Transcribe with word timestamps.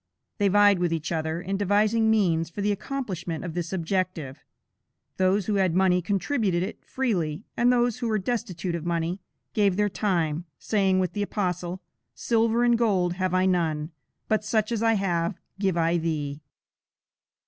They 0.39 0.47
vied 0.47 0.79
with 0.79 0.91
each 0.91 1.11
other 1.11 1.39
in 1.39 1.57
devising 1.57 2.09
means 2.09 2.49
for 2.49 2.61
the 2.61 2.71
accomplishment 2.71 3.45
of 3.45 3.53
this 3.53 3.71
object. 3.71 4.19
Those 5.17 5.45
who 5.45 5.57
had 5.57 5.75
money 5.75 6.01
contributed 6.01 6.63
it 6.63 6.83
freely, 6.83 7.43
and 7.55 7.71
those 7.71 7.99
who 7.99 8.07
were 8.07 8.17
destitute 8.17 8.73
of 8.73 8.83
money, 8.83 9.19
gave 9.53 9.75
their 9.77 9.89
time, 9.89 10.45
saying 10.57 10.97
with 10.97 11.13
the 11.13 11.21
Apostle: 11.21 11.81
"Silver 12.15 12.63
and 12.63 12.79
gold 12.79 13.13
have 13.13 13.35
I 13.35 13.45
none; 13.45 13.91
but 14.27 14.43
such 14.43 14.71
as 14.71 14.81
I 14.81 14.93
have, 14.93 15.35
give 15.59 15.77
I 15.77 15.97
thee." 15.99 16.41